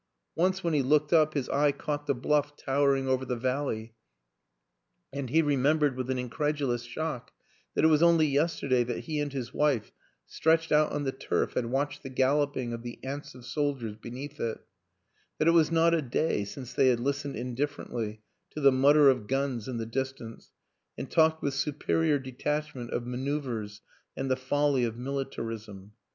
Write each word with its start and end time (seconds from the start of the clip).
Once 0.35 0.63
when 0.63 0.73
he 0.73 0.81
looked 0.81 1.13
up 1.13 1.35
his 1.35 1.47
eye 1.49 1.71
caught 1.71 2.07
the 2.07 2.15
bluff 2.15 2.55
tower 2.55 2.95
ing 2.95 3.07
over 3.07 3.23
the 3.23 3.35
valley 3.35 3.93
and 5.13 5.29
he 5.29 5.43
remembered 5.43 5.95
with 5.95 6.09
an 6.09 6.17
incredulous 6.17 6.81
shock 6.81 7.29
that 7.75 7.83
it 7.83 7.87
was 7.87 8.01
only 8.01 8.25
yesterday 8.25 8.83
that 8.83 9.01
he 9.01 9.19
and 9.19 9.31
his 9.31 9.53
wife, 9.53 9.91
stretched 10.25 10.71
out 10.71 10.91
on 10.91 11.03
the 11.03 11.11
turf, 11.11 11.53
had 11.53 11.67
watched 11.67 12.01
the 12.01 12.09
galloping 12.09 12.73
of 12.73 12.81
the 12.81 12.97
ants 13.03 13.35
of 13.35 13.45
soldiers 13.45 13.95
be 13.95 14.09
neath 14.09 14.39
it 14.39 14.65
that 15.37 15.47
it 15.47 15.51
was 15.51 15.71
not 15.71 15.93
a 15.93 16.01
day 16.01 16.43
since 16.43 16.73
they 16.73 16.87
had 16.87 16.99
listened 16.99 17.35
indifferently 17.35 18.21
to 18.49 18.59
the 18.59 18.71
mutter 18.71 19.07
of 19.07 19.27
guns 19.27 19.67
in 19.67 19.77
the 19.77 19.85
distance 19.85 20.51
and 20.97 21.11
talked 21.11 21.43
with 21.43 21.53
superior 21.53 22.17
detachment 22.17 22.89
of 22.89 23.05
maneuvers 23.05 23.81
and 24.17 24.31
the 24.31 24.35
folly 24.35 24.83
of 24.83 24.97
militarism. 24.97 25.91